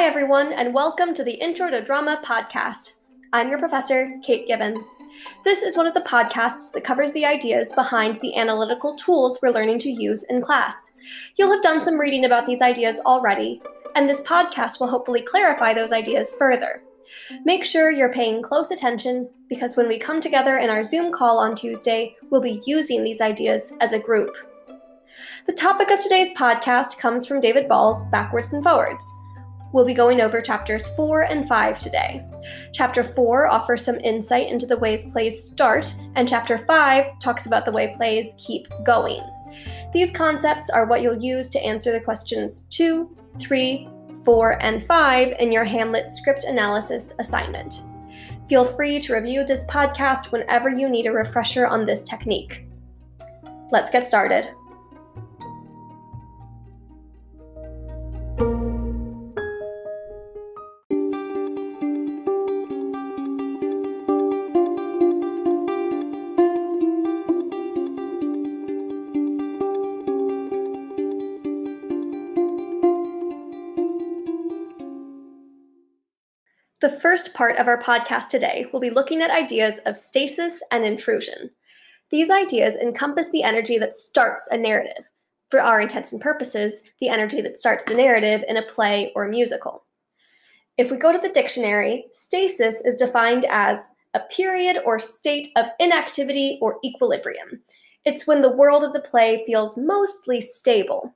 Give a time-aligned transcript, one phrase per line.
[0.00, 2.94] Hi, everyone, and welcome to the Intro to Drama podcast.
[3.34, 4.82] I'm your professor, Kate Gibbon.
[5.44, 9.50] This is one of the podcasts that covers the ideas behind the analytical tools we're
[9.50, 10.94] learning to use in class.
[11.36, 13.60] You'll have done some reading about these ideas already,
[13.94, 16.82] and this podcast will hopefully clarify those ideas further.
[17.44, 21.38] Make sure you're paying close attention because when we come together in our Zoom call
[21.38, 24.34] on Tuesday, we'll be using these ideas as a group.
[25.44, 29.04] The topic of today's podcast comes from David Ball's Backwards and Forwards.
[29.72, 32.24] We'll be going over chapters 4 and 5 today.
[32.72, 37.64] Chapter 4 offers some insight into the ways plays start, and chapter 5 talks about
[37.64, 39.22] the way plays keep going.
[39.92, 43.88] These concepts are what you'll use to answer the questions 2, 3,
[44.24, 47.82] 4, and 5 in your Hamlet script analysis assignment.
[48.48, 52.66] Feel free to review this podcast whenever you need a refresher on this technique.
[53.70, 54.50] Let's get started.
[77.20, 81.50] First part of our podcast today will be looking at ideas of stasis and intrusion.
[82.10, 85.10] These ideas encompass the energy that starts a narrative,
[85.50, 89.28] for our intents and purposes, the energy that starts the narrative in a play or
[89.28, 89.84] musical.
[90.78, 95.66] If we go to the dictionary, stasis is defined as a period or state of
[95.78, 97.62] inactivity or equilibrium.
[98.06, 101.14] It's when the world of the play feels mostly stable.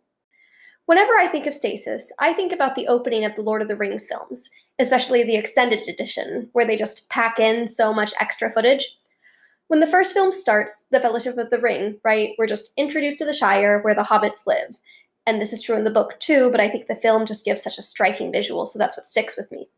[0.85, 3.77] Whenever I think of stasis, I think about the opening of the Lord of the
[3.77, 8.97] Rings films especially the extended edition, where they just pack in so much extra footage.
[9.69, 13.25] When the first film starts, The Fellowship of the Ring, right, we're just introduced to
[13.25, 14.77] the Shire where the hobbits live.
[15.27, 17.63] And this is true in the book too, but I think the film just gives
[17.63, 19.69] such a striking visual, so that's what sticks with me.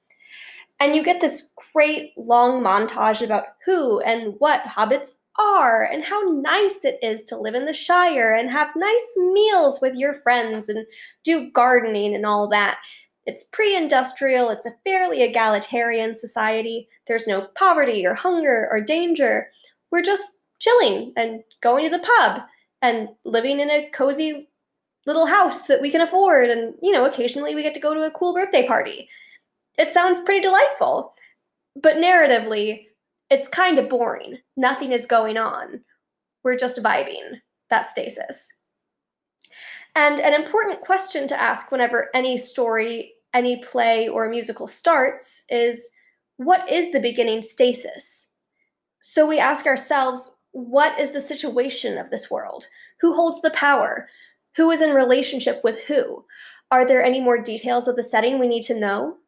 [0.80, 6.20] And you get this great long montage about who and what hobbits are and how
[6.20, 10.68] nice it is to live in the Shire and have nice meals with your friends
[10.68, 10.86] and
[11.22, 12.78] do gardening and all that.
[13.26, 16.88] It's pre industrial, it's a fairly egalitarian society.
[17.06, 19.48] There's no poverty or hunger or danger.
[19.90, 20.24] We're just
[20.60, 22.42] chilling and going to the pub
[22.82, 24.48] and living in a cozy
[25.06, 26.50] little house that we can afford.
[26.50, 29.08] And, you know, occasionally we get to go to a cool birthday party.
[29.78, 31.14] It sounds pretty delightful.
[31.80, 32.86] But narratively,
[33.28, 34.38] it's kind of boring.
[34.56, 35.80] Nothing is going on.
[36.42, 37.40] We're just vibing.
[37.70, 38.52] That's stasis.
[39.94, 45.90] And an important question to ask whenever any story any play or musical starts is
[46.38, 48.28] what is the beginning stasis?
[49.00, 52.66] So we ask ourselves, what is the situation of this world?
[53.02, 54.08] Who holds the power?
[54.56, 56.24] Who is in relationship with who?
[56.70, 59.18] Are there any more details of the setting we need to know?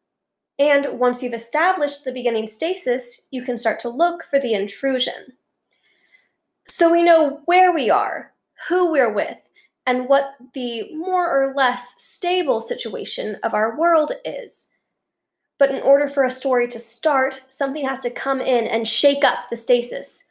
[0.57, 5.33] And once you've established the beginning stasis, you can start to look for the intrusion.
[6.65, 8.33] So we know where we are,
[8.67, 9.37] who we're with,
[9.89, 14.67] and what the more or less stable situation of our world is.
[15.57, 19.23] But in order for a story to start, something has to come in and shake
[19.23, 20.25] up the stasis.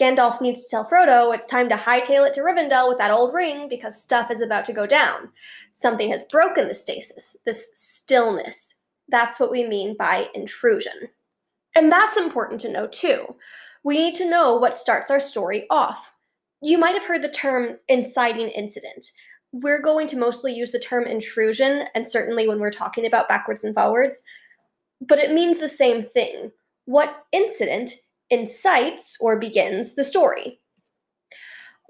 [0.00, 3.34] Gandalf needs to tell Frodo it's time to hightail it to Rivendell with that old
[3.34, 5.28] ring because stuff is about to go down.
[5.72, 8.76] Something has broken the stasis, this stillness.
[9.10, 11.10] That's what we mean by intrusion.
[11.76, 13.36] And that's important to know too.
[13.82, 16.13] We need to know what starts our story off.
[16.64, 19.04] You might have heard the term inciting incident.
[19.52, 23.64] We're going to mostly use the term intrusion, and certainly when we're talking about backwards
[23.64, 24.22] and forwards,
[24.98, 26.52] but it means the same thing.
[26.86, 27.90] What incident
[28.30, 30.58] incites or begins the story?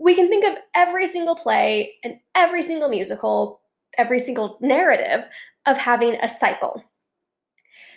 [0.01, 3.61] We can think of every single play and every single musical,
[3.97, 5.29] every single narrative
[5.67, 6.83] of having a cycle.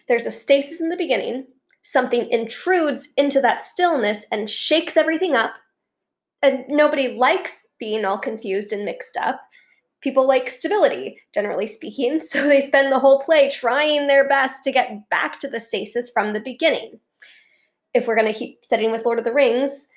[0.08, 1.48] There's a stasis in the beginning,
[1.82, 5.56] something intrudes into that stillness and shakes everything up
[6.42, 9.42] and nobody likes being all confused and mixed up.
[10.02, 14.72] People like stability, generally speaking, so they spend the whole play trying their best to
[14.72, 17.00] get back to the stasis from the beginning.
[17.94, 19.88] If we're going to keep setting with Lord of the Rings,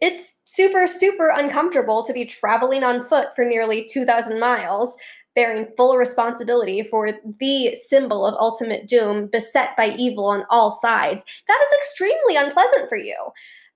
[0.00, 4.96] it's super, super uncomfortable to be traveling on foot for nearly 2,000 miles,
[5.34, 11.24] bearing full responsibility for the symbol of ultimate doom beset by evil on all sides.
[11.46, 13.14] That is extremely unpleasant for you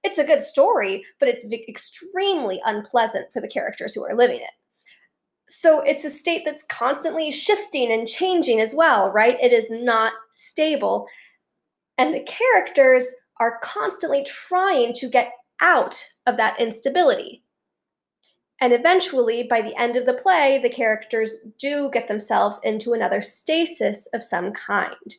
[0.06, 4.52] it's a good story, but it's extremely unpleasant for the characters who are living it.
[5.48, 9.36] So it's a state that's constantly shifting and changing as well, right?
[9.42, 11.06] It is not stable.
[11.98, 13.04] And the characters
[13.40, 17.42] are constantly trying to get out of that instability.
[18.60, 23.20] And eventually, by the end of the play, the characters do get themselves into another
[23.20, 25.14] stasis of some kind.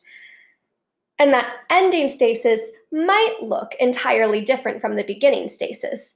[1.18, 6.14] And that ending stasis might look entirely different from the beginning stasis.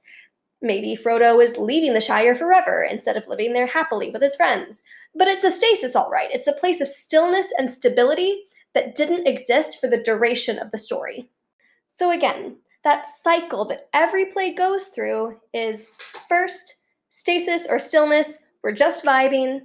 [0.61, 4.83] Maybe Frodo is leaving the Shire forever instead of living there happily with his friends.
[5.13, 6.29] But it's a stasis, all right.
[6.31, 10.77] It's a place of stillness and stability that didn't exist for the duration of the
[10.77, 11.29] story.
[11.87, 15.91] So, again, that cycle that every play goes through is
[16.27, 16.75] first,
[17.09, 19.61] stasis or stillness, we're just vibing.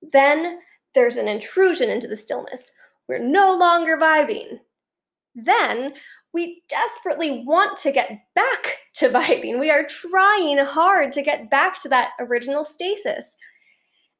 [0.00, 0.60] Then
[0.94, 2.72] there's an intrusion into the stillness.
[3.08, 4.60] We're no longer vibing.
[5.34, 5.94] Then
[6.32, 9.58] we desperately want to get back to vibing.
[9.58, 13.36] We are trying hard to get back to that original stasis.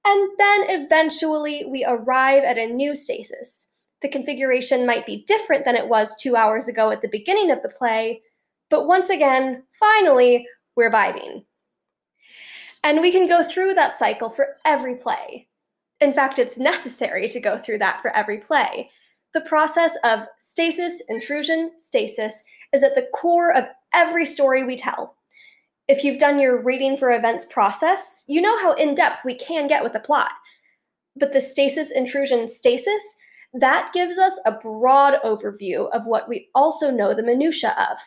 [0.05, 3.69] And then eventually we arrive at a new stasis.
[4.01, 7.63] The configuration might be different than it was two hours ago at the beginning of
[7.63, 8.21] the play,
[8.69, 11.45] but once again, finally, we're vibing.
[12.83, 15.47] And we can go through that cycle for every play.
[16.03, 18.91] In fact, it's necessary to go through that for every play.
[19.35, 25.15] The process of stasis, intrusion, stasis is at the core of every story we tell.
[25.87, 29.69] If you've done your reading for events process, you know how in depth we can
[29.69, 30.33] get with the plot.
[31.15, 33.03] But the stasis, intrusion, stasis,
[33.55, 37.99] that gives us a broad overview of what we also know the minutiae of.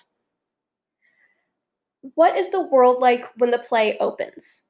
[2.16, 4.64] What is the world like when the play opens?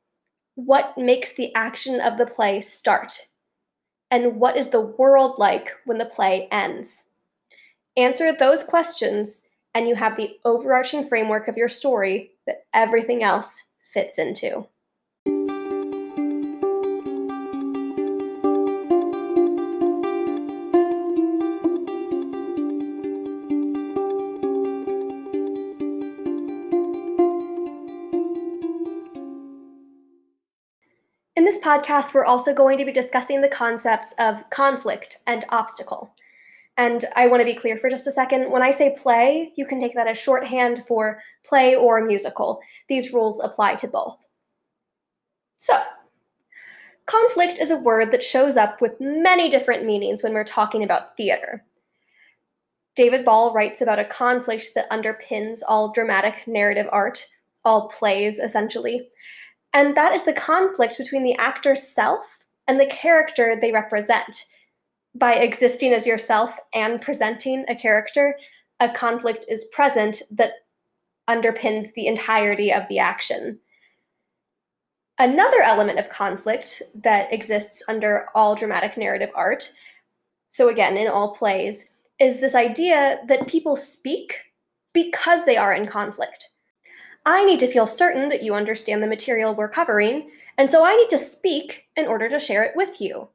[0.56, 3.28] What makes the action of the play start?
[4.10, 7.04] And what is the world like when the play ends?
[7.98, 13.64] Answer those questions, and you have the overarching framework of your story that everything else
[13.82, 14.68] fits into.
[31.46, 36.12] In this podcast, we're also going to be discussing the concepts of conflict and obstacle.
[36.76, 38.50] And I want to be clear for just a second.
[38.50, 42.62] When I say play, you can take that as shorthand for play or musical.
[42.90, 44.26] These rules apply to both.
[45.56, 45.80] So,
[47.06, 51.16] conflict is a word that shows up with many different meanings when we're talking about
[51.16, 51.64] theater.
[52.96, 57.24] David Ball writes about a conflict that underpins all dramatic narrative art,
[57.64, 59.10] all plays essentially.
[59.76, 64.46] And that is the conflict between the actor's self and the character they represent.
[65.14, 68.38] By existing as yourself and presenting a character,
[68.80, 70.54] a conflict is present that
[71.30, 73.60] underpins the entirety of the action.
[75.20, 79.70] Another element of conflict that exists under all dramatic narrative art,
[80.48, 81.90] so again, in all plays,
[82.20, 84.40] is this idea that people speak
[84.94, 86.50] because they are in conflict.
[87.26, 90.96] I need to feel certain that you understand the material we're covering, and so I
[90.96, 93.30] need to speak in order to share it with you.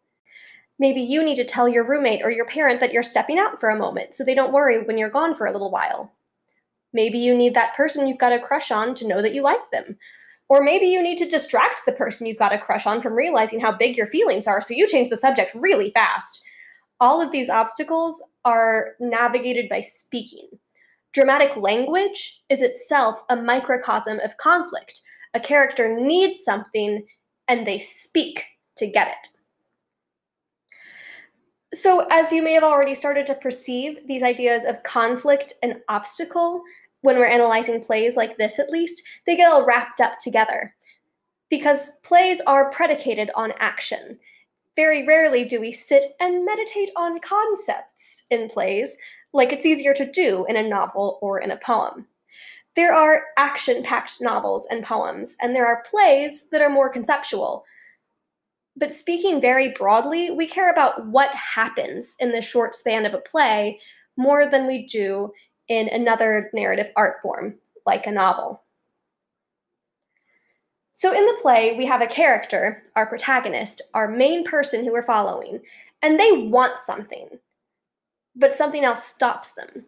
[0.78, 3.68] Maybe you need to tell your roommate or your parent that you're stepping out for
[3.68, 6.12] a moment so they don't worry when you're gone for a little while.
[6.92, 9.70] Maybe you need that person you've got a crush on to know that you like
[9.72, 9.98] them.
[10.48, 13.60] Or maybe you need to distract the person you've got a crush on from realizing
[13.60, 16.40] how big your feelings are, so you change the subject really fast.
[16.98, 20.48] All of these obstacles are navigated by speaking.
[21.12, 25.02] Dramatic language is itself a microcosm of conflict.
[25.34, 27.04] A character needs something
[27.48, 28.44] and they speak
[28.76, 29.28] to get it.
[31.72, 36.62] So, as you may have already started to perceive, these ideas of conflict and obstacle,
[37.02, 40.74] when we're analyzing plays like this at least, they get all wrapped up together.
[41.48, 44.18] Because plays are predicated on action.
[44.76, 48.96] Very rarely do we sit and meditate on concepts in plays,
[49.32, 52.06] like it's easier to do in a novel or in a poem.
[52.76, 57.64] There are action packed novels and poems, and there are plays that are more conceptual.
[58.76, 63.18] But speaking very broadly, we care about what happens in the short span of a
[63.18, 63.80] play
[64.16, 65.32] more than we do
[65.68, 67.54] in another narrative art form,
[67.86, 68.62] like a novel.
[70.92, 75.02] So, in the play, we have a character, our protagonist, our main person who we're
[75.02, 75.60] following,
[76.02, 77.38] and they want something
[78.36, 79.84] but something else stops them.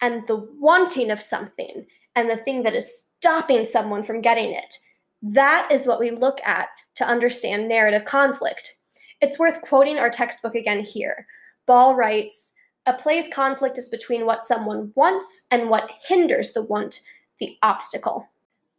[0.00, 4.74] And the wanting of something and the thing that is stopping someone from getting it,
[5.22, 8.76] that is what we look at to understand narrative conflict.
[9.20, 11.26] It's worth quoting our textbook again here.
[11.66, 12.52] Ball writes,
[12.86, 17.00] a play's conflict is between what someone wants and what hinders the want,
[17.40, 18.28] the obstacle.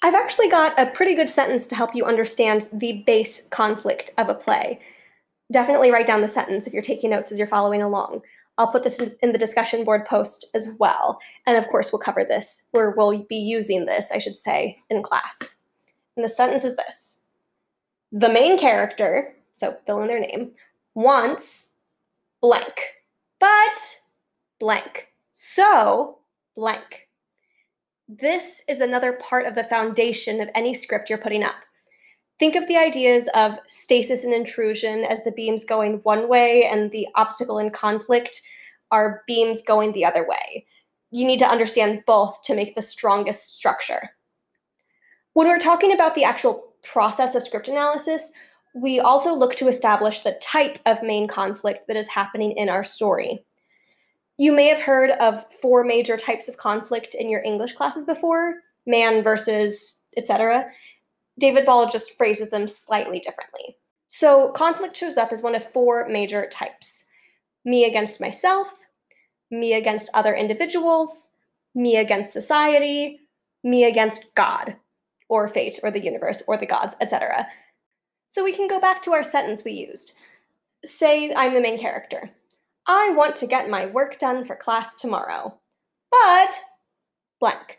[0.01, 4.29] I've actually got a pretty good sentence to help you understand the base conflict of
[4.29, 4.79] a play.
[5.51, 8.21] Definitely write down the sentence if you're taking notes as you're following along.
[8.57, 11.19] I'll put this in the discussion board post as well.
[11.45, 15.03] And of course, we'll cover this, or we'll be using this, I should say, in
[15.03, 15.57] class.
[16.15, 17.21] And the sentence is this
[18.11, 20.51] the main character, so fill in their name,
[20.95, 21.75] wants
[22.41, 22.93] blank,
[23.39, 23.97] but
[24.59, 25.07] blank.
[25.33, 26.19] So
[26.55, 27.07] blank.
[28.07, 31.55] This is another part of the foundation of any script you're putting up.
[32.39, 36.91] Think of the ideas of stasis and intrusion as the beams going one way and
[36.91, 38.41] the obstacle and conflict
[38.91, 40.65] are beams going the other way.
[41.09, 44.11] You need to understand both to make the strongest structure.
[45.33, 48.31] When we're talking about the actual process of script analysis,
[48.75, 52.83] we also look to establish the type of main conflict that is happening in our
[52.83, 53.43] story.
[54.37, 58.55] You may have heard of four major types of conflict in your English classes before
[58.85, 60.69] man versus, etc.
[61.39, 63.77] David Ball just phrases them slightly differently.
[64.07, 67.05] So, conflict shows up as one of four major types
[67.65, 68.73] me against myself,
[69.51, 71.33] me against other individuals,
[71.75, 73.19] me against society,
[73.63, 74.77] me against God,
[75.27, 77.45] or fate, or the universe, or the gods, etc.
[78.27, 80.13] So, we can go back to our sentence we used.
[80.85, 82.31] Say I'm the main character.
[82.87, 85.59] I want to get my work done for class tomorrow.
[86.09, 86.59] But,
[87.41, 87.77] blank.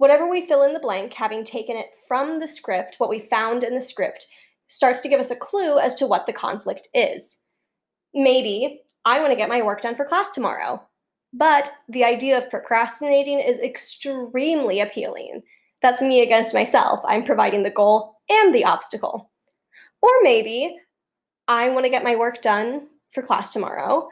[0.00, 3.64] Whatever we fill in the blank, having taken it from the script, what we found
[3.64, 4.28] in the script,
[4.66, 7.36] starts to give us a clue as to what the conflict is.
[8.14, 10.82] Maybe I want to get my work done for class tomorrow.
[11.34, 15.42] But the idea of procrastinating is extremely appealing.
[15.82, 17.00] That's me against myself.
[17.06, 19.30] I'm providing the goal and the obstacle.
[20.00, 20.78] Or maybe
[21.46, 24.08] I want to get my work done for class tomorrow,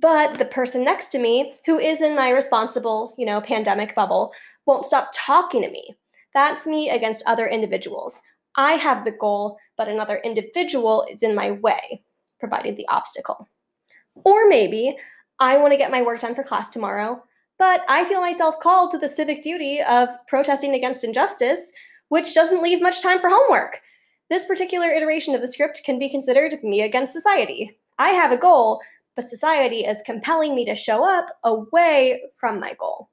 [0.00, 4.32] but the person next to me who is in my responsible, you know, pandemic bubble
[4.66, 5.94] won't stop talking to me.
[6.34, 8.20] That's me against other individuals.
[8.56, 12.02] I have the goal, but another individual is in my way,
[12.40, 13.48] providing the obstacle.
[14.24, 14.96] Or maybe
[15.38, 17.22] I want to get my work done for class tomorrow,
[17.58, 21.72] but I feel myself called to the civic duty of protesting against injustice,
[22.08, 23.80] which doesn't leave much time for homework.
[24.28, 27.78] This particular iteration of the script can be considered me against society.
[27.98, 28.80] I have a goal,
[29.16, 33.10] but society is compelling me to show up away from my goal.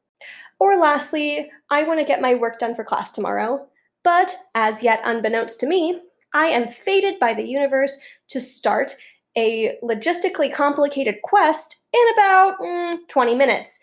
[0.60, 3.68] Or lastly, I want to get my work done for class tomorrow,
[4.04, 6.00] but as yet unbeknownst to me,
[6.34, 7.98] I am fated by the universe
[8.30, 8.96] to start
[9.38, 13.80] a logistically complicated quest in about mm, 20 minutes.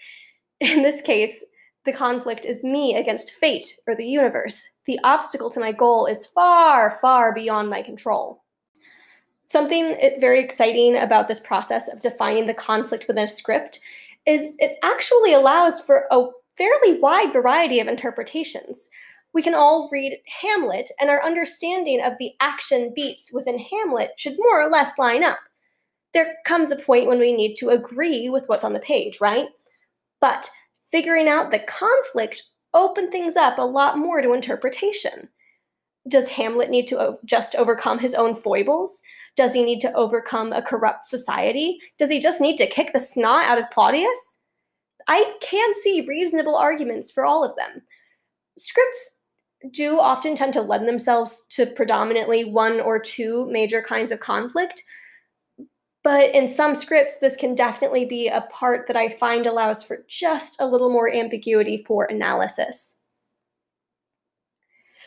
[0.61, 1.45] In this case,
[1.85, 4.63] the conflict is me against fate or the universe.
[4.87, 8.43] The obstacle to my goal is far, far beyond my control.
[9.49, 13.81] Something very exciting about this process of defining the conflict within a script
[14.27, 18.91] is it actually allows for a fairly wide variety of interpretations.
[19.33, 24.37] We can all read Hamlet, and our understanding of the action beats within Hamlet should
[24.39, 25.39] more or less line up.
[26.13, 29.49] There comes a point when we need to agree with what's on the page, right?
[30.21, 30.51] But
[30.91, 32.43] figuring out the conflict
[32.75, 35.29] open things up a lot more to interpretation.
[36.07, 39.03] Does Hamlet need to just overcome his own foibles?
[39.39, 41.79] Does he need to overcome a corrupt society?
[41.97, 44.41] Does he just need to kick the snot out of Claudius?
[45.07, 47.83] I can see reasonable arguments for all of them.
[48.57, 49.21] Scripts
[49.71, 54.83] do often tend to lend themselves to predominantly one or two major kinds of conflict.
[56.03, 60.05] But in some scripts, this can definitely be a part that I find allows for
[60.09, 62.97] just a little more ambiguity for analysis.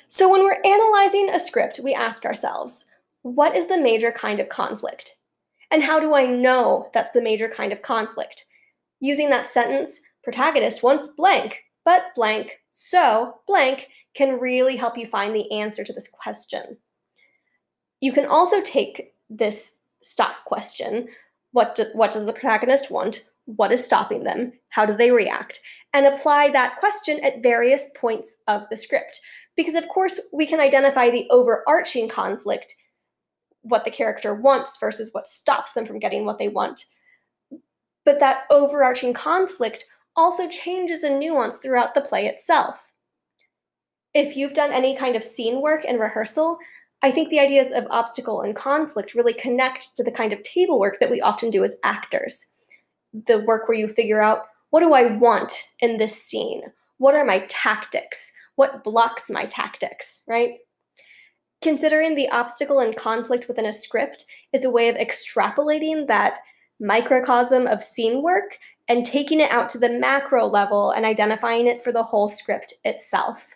[0.07, 2.85] So, when we're analyzing a script, we ask ourselves
[3.23, 5.15] what is the major kind of conflict?
[5.69, 8.45] And how do I know that's the major kind of conflict?
[8.99, 15.35] Using that sentence, protagonist wants blank, but blank, so blank can really help you find
[15.35, 16.77] the answer to this question.
[18.01, 21.07] You can also take this stop question
[21.51, 23.29] what, do, what does the protagonist want?
[23.45, 24.53] What is stopping them?
[24.69, 25.59] How do they react?
[25.93, 29.19] And apply that question at various points of the script.
[29.57, 32.73] Because, of course, we can identify the overarching conflict
[33.61, 36.85] what the character wants versus what stops them from getting what they want.
[38.05, 42.91] But that overarching conflict also changes in nuance throughout the play itself.
[44.13, 46.57] If you've done any kind of scene work in rehearsal,
[47.03, 50.79] I think the ideas of obstacle and conflict really connect to the kind of table
[50.79, 52.45] work that we often do as actors.
[53.13, 56.61] The work where you figure out what do I want in this scene?
[56.97, 58.31] What are my tactics?
[58.55, 60.51] What blocks my tactics, right?
[61.61, 66.39] Considering the obstacle and conflict within a script is a way of extrapolating that
[66.79, 71.83] microcosm of scene work and taking it out to the macro level and identifying it
[71.83, 73.55] for the whole script itself.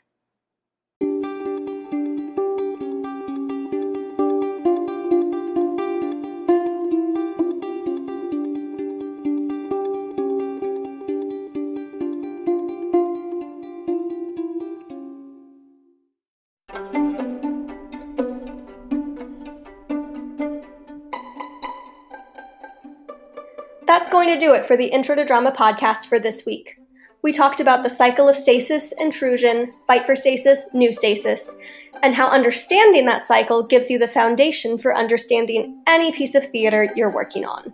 [24.25, 26.79] Going to do it for the Intro to Drama podcast for this week.
[27.21, 31.55] We talked about the cycle of stasis, intrusion, fight for stasis, new stasis,
[32.01, 36.91] and how understanding that cycle gives you the foundation for understanding any piece of theater
[36.95, 37.71] you're working on.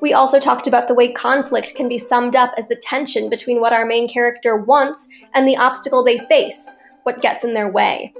[0.00, 3.60] We also talked about the way conflict can be summed up as the tension between
[3.60, 6.74] what our main character wants and the obstacle they face,
[7.04, 8.12] what gets in their way.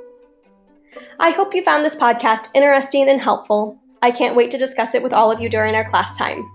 [1.18, 3.76] I hope you found this podcast interesting and helpful.
[4.02, 6.48] I can't wait to discuss it with all of you during our class time.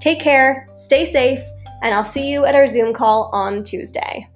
[0.00, 1.42] Take care, stay safe,
[1.82, 4.28] and I'll see you at our Zoom call on Tuesday.